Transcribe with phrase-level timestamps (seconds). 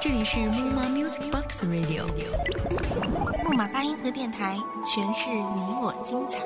[0.00, 2.04] 这里是木马 Music Box Radio，
[3.44, 6.40] 木马八音盒电台，诠释你我精彩。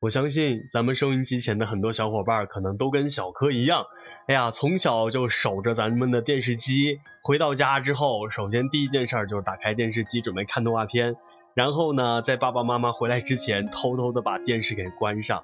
[0.00, 3.84] 我相信咱们收音机前的很多小伙伴可能都跟小柯一样，
[4.26, 11.16] 哎呀，从小就守着咱们的电视机，回到家之后，首先第一件事儿就是打开电视机准备看动画片，
[11.58, 15.42] 然后呢，在爸爸妈妈回来之前，偷偷的把电视给关上。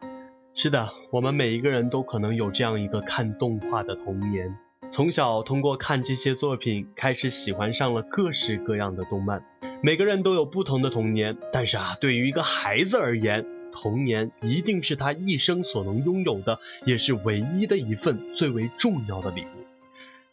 [0.55, 4.57] 是的，我们每一个人都可能有这样一个看动画的童年，
[4.89, 9.45] 从小通过看这些作品，开始喜欢上了各式各样的动漫。
[9.83, 19.67] 每个人都有不同的童年，但是啊，对于一个孩子而言，童年一定是他一生所能拥有的，也是唯一的一份最为重要的礼物。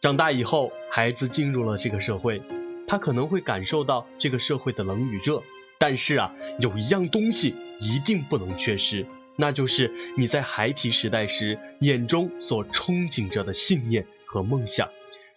[0.00, 2.40] 长大以后，孩子进入了这个社会，
[2.86, 5.42] 他可能会感受到这个社会的冷与热。
[5.82, 14.88] 但是啊，有一样东西一定不能缺失，那就是你在孩提时代时眼中所憧憬着的信念和梦想。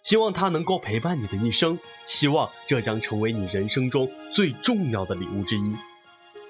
[0.04, 5.74] 希望它能够陪伴你的一生，希望这将成为你人生中最重要的礼物之一。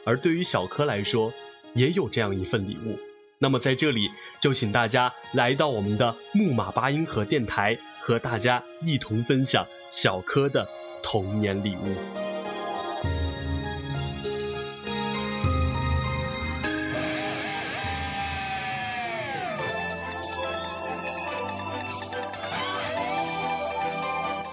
[0.04, 1.32] 而对于小柯来说，
[1.72, 2.98] 也有这样一份礼物，
[3.38, 4.10] 那么在这里
[4.42, 10.68] 就请大家来到我们的木马八音盒电台，和大家一同分享小柯的
[11.02, 12.25] 童年礼物。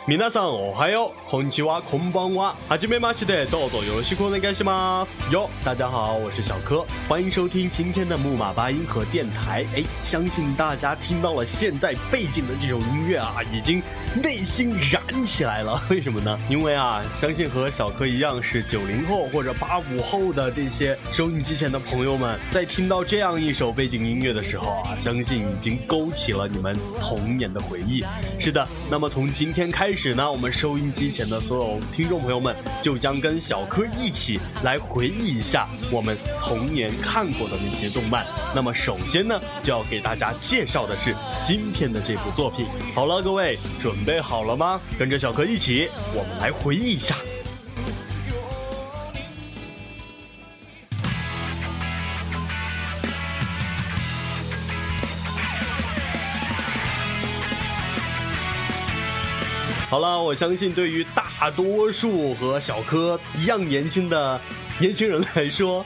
[0.07, 2.55] 皆さんおはよう、こんにちは、こんばんは。
[2.67, 5.31] はじめまして、どうぞよろしくお願いします。
[5.31, 9.67] 哟，大家好，我是小柯，欢迎收听今天的木马八音盒电台。
[9.77, 13.83] 哎，相信大家听到了现在背景的这首音乐啊，已经
[14.23, 15.83] 内心燃起来了。
[15.91, 16.39] 为什么呢？
[16.49, 28.03] 因为啊，相信和小柯一样是九零后或者八五后的这些收音机前的朋友们，在听到这样一首背景音乐的时候啊，相信已经勾起了你们童年的回忆。
[28.41, 29.96] 是的，那么从今天开 开开。
[29.96, 38.26] 始呢，我们收音机前的所有听众朋友们，就将跟小柯一起来回忆一下我们童年看过的那些动漫。
[38.56, 41.14] 那么首先呢，就要给大家介绍的是
[41.46, 42.66] 今天的这部作品。
[42.96, 44.82] 好了，各位准备好了吗？
[44.98, 47.16] 跟着小柯一起，我们来回忆一下。
[59.94, 64.42] 好了，我相信对于大多数和小柯一样年轻的
[64.80, 65.86] 年轻人来说，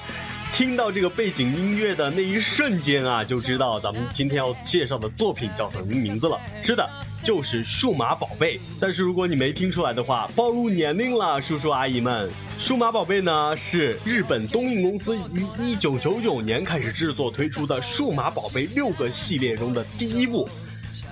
[0.54, 6.40] 听到这个背景音乐的那一瞬间啊，就知道咱们今天要介绍的作品叫什么名字了。
[6.64, 6.90] 是的，
[7.22, 8.58] 就是《数码宝贝》。
[8.80, 12.30] 但是如果你没听出来的话，暴露年龄了，叔叔阿姨们。
[12.58, 20.48] 《数码宝贝》呢是日本东映公司于一九九九年开始制作推出的《数码宝贝》六个系列中的第一部。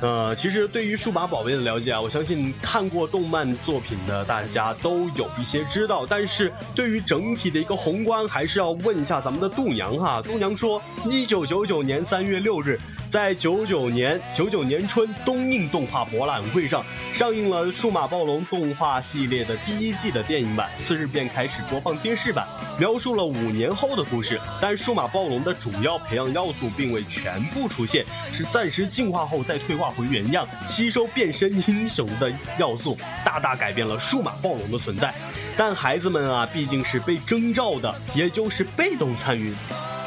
[0.02, 6.06] 呃，其实对于数码宝贝的了解啊，我相信看过动漫作品的大家都有一些知道。
[6.06, 10.22] 但是对于整体的一个宏观，还是要问一下咱们的度娘哈。
[10.22, 12.80] 度娘说，一九九九年三月六日。
[13.16, 16.84] 在九九年九九年春东映动画博览会上，
[17.16, 20.70] 上映了《数码暴龙》动画系列的第一季的电影版。
[20.84, 22.46] 次日便开始播放电视版，
[22.78, 24.38] 描述了五年后的故事。
[24.62, 35.16] 但数码暴龙的主要培养要素并未全部出现，是暂时进化后再退化回原样，吸收变身英雄的要素，大大改变了数码暴龙的存在。
[35.56, 39.56] 但孩子们啊，毕竟是被征召的，也就是被动参与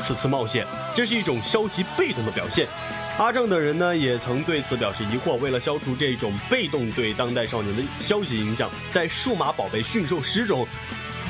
[0.03, 2.67] 此次冒险，这是一种消极被动的表现。
[3.19, 5.35] 阿正等人呢也曾对此表示疑惑。
[5.39, 10.65] 为了消除这种被动对当代少年的消极影响，在数码宝贝驯兽师中，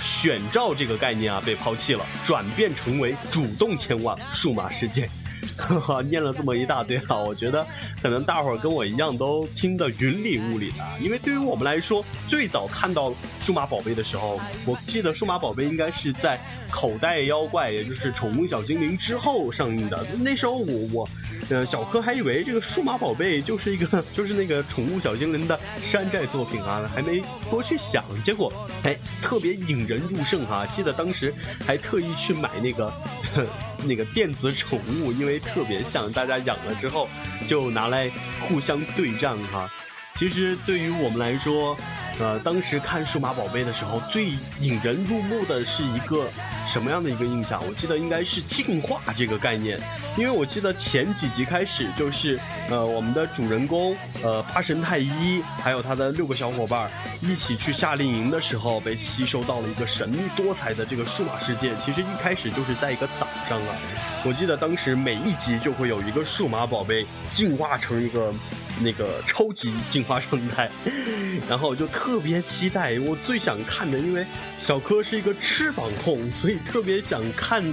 [0.02, 5.08] 选召这个概念啊被抛弃了，转变成为主动前往数码世界。
[5.56, 7.66] 哈 哈念了这么一大堆啊，我觉得
[8.02, 10.84] 可能大伙儿跟我一样都听得云里雾里的。
[11.00, 16.38] 因为对于我们来说，最早看到数码宝贝的时候，我记得数码宝贝应该是在
[16.68, 20.04] 口袋妖怪，也就是宠物小精灵之后上映的。
[20.22, 21.08] 那时候我我，
[21.50, 28.04] 呃，小柯还以为这个数码宝贝就是一个就是那个宠物小精灵的山寨作品啊，还没多去想。
[28.24, 28.52] 结果
[28.84, 30.66] 哎，特别引人入胜哈！
[30.66, 31.32] 记得当时
[31.66, 32.92] 还特意去买那个。
[33.84, 37.08] 那个电子宠物，因为特别像，大家养了之后
[37.46, 38.10] 就拿来
[38.40, 39.70] 互相对战哈。
[40.16, 41.76] 其实对于我们来说，
[42.18, 46.28] 呃，当时看数码宝贝的时候，最引人入目的是一个
[46.78, 47.60] 什么样的一个印象？
[47.66, 49.80] 我记得应该是进化这个概念，
[50.16, 52.38] 因为我记得前几集开始就是
[52.70, 56.88] 呃，我们的主人公呃八神太一还有他的六个小伙伴
[57.20, 61.72] 一起去夏令营的时候，被吸收到了一个神秘多彩的这个数码世界。
[61.84, 63.74] 其实一开始就是在一个岛上啊，
[64.24, 67.04] 我记得当时每一集就会有一个数码宝贝
[67.34, 68.32] 进化成一个。
[68.80, 70.70] 那个超级进化状态，
[71.50, 72.96] 然后就特别期待。
[73.00, 74.24] 我最想看的，因为
[74.64, 77.64] 小柯是一个翅膀控，所以特别想看，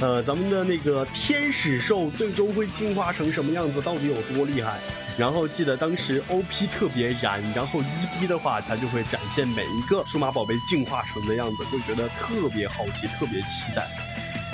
[0.00, 4.78] 呃，咱们的那个天使兽最终会进化成什么样子，到底有多厉害。
[5.18, 13.86] 然后记得当时 OP 特别燃，然后 ED 的话，它就会展现每一个数码宝贝进化成的样子，就觉得特别好奇，特别期待。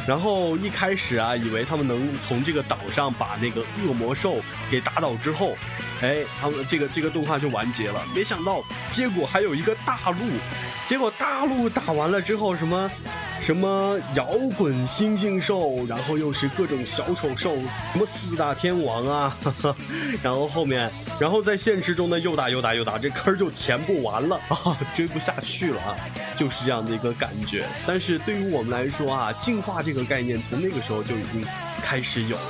[0.08, 4.36] 然后一开始啊，以为他们能从这个岛上把那个恶魔兽
[4.70, 5.56] 给打倒之后，
[6.00, 8.00] 哎，他们这个这个动画就完结了。
[8.14, 10.18] 没想到结果还有一个大陆，
[10.86, 12.90] 结果大陆打完了之后什么？
[13.40, 14.26] 什么摇
[14.58, 17.56] 滚猩猩兽，然后又是各种小丑兽，
[17.92, 19.36] 什么四大天王啊，
[20.20, 20.90] 然后后面，
[21.20, 25.94] 然后在现实中呢又打又打又打，这坑就填不完了 啊，追不下去了啊，
[26.36, 27.64] 就是这样的一个感觉。
[27.86, 31.44] 但是对于我们来说啊，进化这个概念从那个时候就已经
[31.82, 32.42] 开始有了。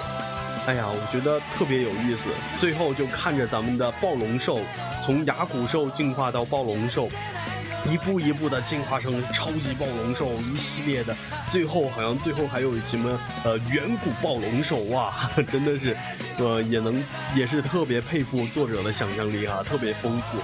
[0.66, 2.30] 哎呀，我觉得特别有意思。
[2.58, 4.58] 最后就看着咱们的暴龙兽
[5.04, 7.08] 从牙骨兽进化到暴龙兽。
[7.90, 11.14] 一步一步的进化成超级暴龙兽，一系列的，
[11.50, 15.96] 最后好像最后还有什么呃远古暴龙兽哇， 真的是，
[16.38, 17.02] 呃也能
[17.34, 20.38] 也是特别佩服作者的想象力啊，特别丰富。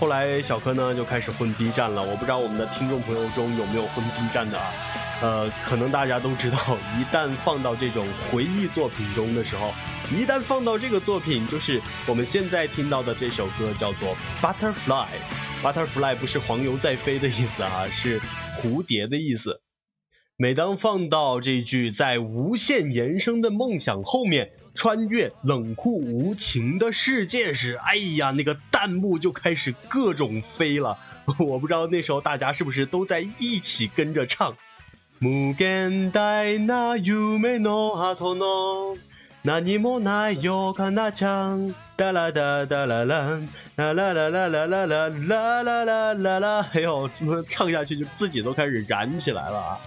[0.00, 4.66] 后来小柯呢就开始混 B 站了，我不知道我们的听众朋友中有没有混 B 站的啊，
[5.22, 6.58] 呃可能大家都知道，
[6.98, 9.72] 一旦放到这种回忆作品中的时候，
[10.10, 15.06] 一旦放到这个作品，就是我们现在听到的这首歌叫做 Butterfly。
[15.62, 18.18] Butterfly 不是黄油在飞的意思啊， 是
[18.60, 19.60] 蝴蝶的意思。
[20.36, 30.98] 每当放到这句在无限延伸的梦想后面穿越冷酷无情的世界时，哎呀，那个弹幕就开始各种飞了。
[31.38, 34.56] 我不知道那时候大家是不是都在一起跟着唱。
[39.45, 43.39] 何もないよかなちゃん，哒啦哒哒啦啦，
[43.77, 47.09] 啦啦啦啦啦啦啦啦啦啦啦啦，哎呦，
[47.49, 49.79] 唱下去就自己都开始燃起来了啊！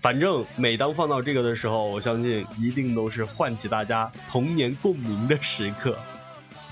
[0.00, 5.98] 反正每当放到这个的时候，我相信一定都是唤起大家童年共鸣的时刻。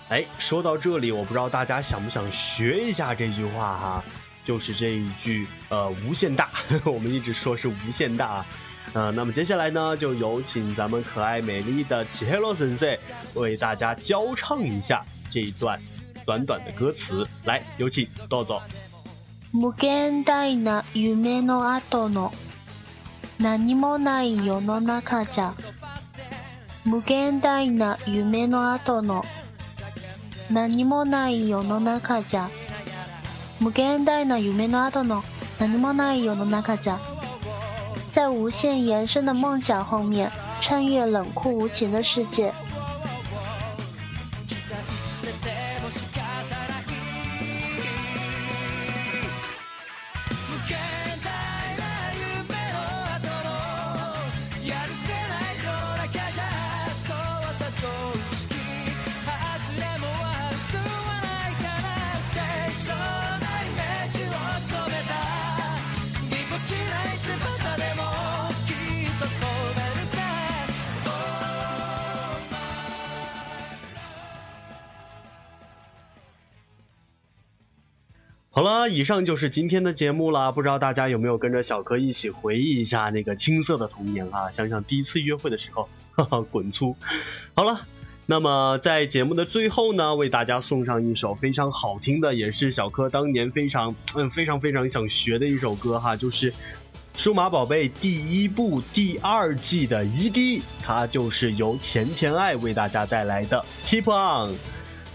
[0.08, 4.04] 哎，说到这里，我不知道大家想不想学一下这句话哈，
[4.44, 6.50] 就是这一句呃，无限大，
[6.84, 8.44] 我们一直说是无限大。
[8.92, 12.96] 呃，那么接下来呢，就有请咱们可爱美丽的齐黑罗先生
[13.34, 15.80] 为大家教唱一下这一段
[16.24, 17.26] 短短的歌詞。
[17.44, 18.60] 来，有请，どうぞ。
[19.52, 22.32] 無限大な夢の後の
[23.38, 25.54] 何もない世の中じゃ。
[26.84, 29.24] 無限大な夢の後の
[30.50, 32.48] 何もない世の中じゃ。
[33.60, 35.24] 無限大な夢の後の
[35.58, 36.98] 何もない世の中じゃ。
[38.11, 42.53] 在无限延伸的梦想后面，穿越冷酷无情的世界。
[78.59, 80.51] 好了，以上就是今天的节目了。
[80.51, 84.51] 不知道大家有没有跟着小柯一起回忆一下那个青涩的童年啊？
[84.51, 86.93] 想想第一次约会的时候，哈哈，滚粗。
[87.53, 87.79] 好了，
[88.25, 96.51] 那么在节目的最后呢，为大家送上一首非常好听的，也是小柯当年非常嗯非常非常想学的一首歌哈，就是
[97.15, 104.51] 《数码宝贝》第一部第二季的 ED，它就是由前田爱为大家带来的《Keep On》。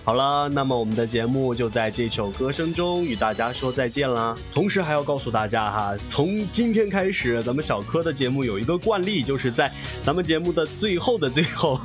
[0.04, 4.37] 好了，那么我们的节目就在这首歌声中与大家说再见啦。
[4.52, 11.80] 同时还要告诉大家哈，从今天开始，咱们小柯的节目有一个惯例，就是在咱们节目的最后的最后，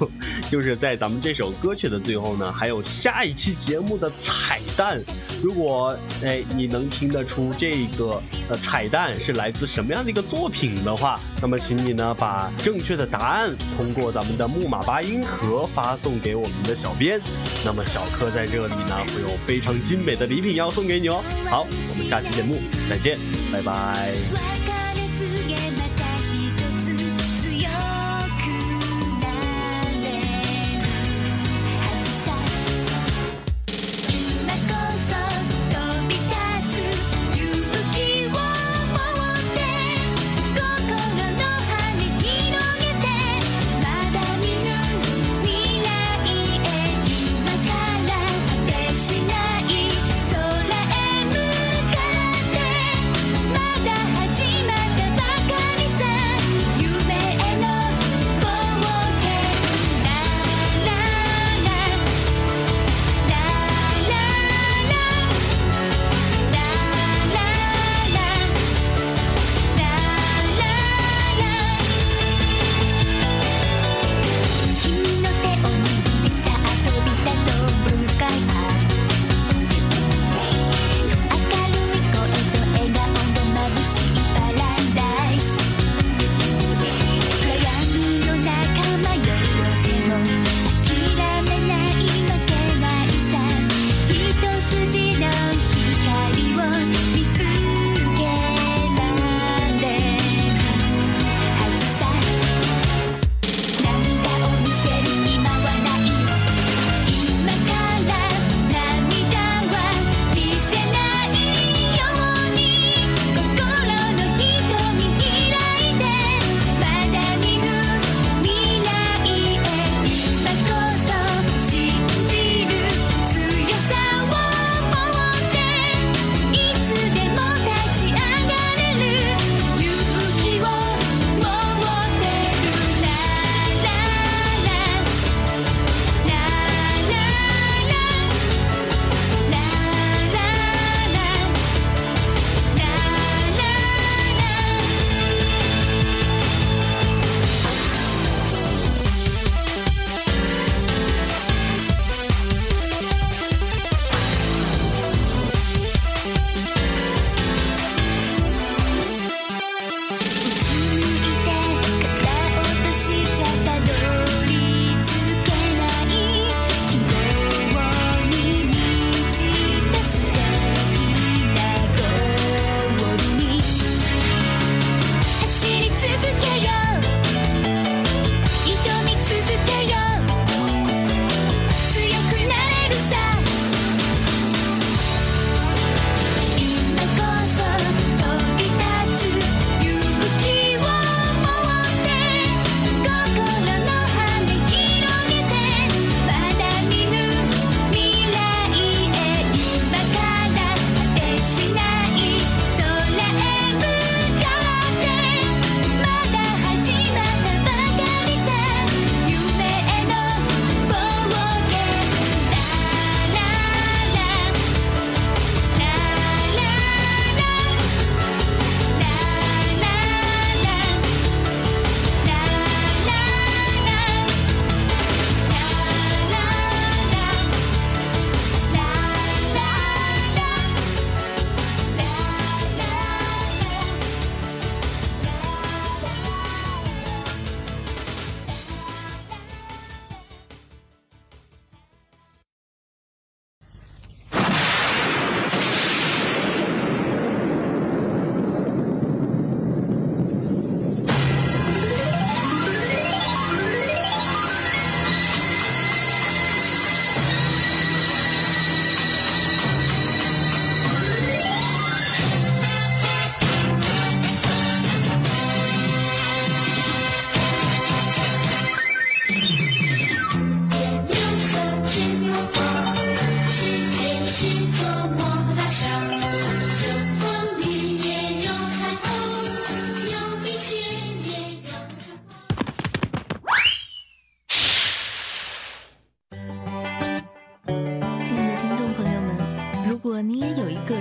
[0.50, 5.00] 就是在咱们这首歌曲的最后呢，还有下一期节目的彩蛋。
[5.44, 17.22] 如果哎你能听得出这个呃彩蛋是来自什么样的一个作品的话，那么请你呢把正确的答案通过咱们的木马八音盒发送给我们的小编。
[17.64, 21.24] 那么小柯在这里呢会有非常精美的礼品要送给你哦。
[21.50, 23.18] 好，我们下期节目再见，
[23.52, 24.59] 拜拜。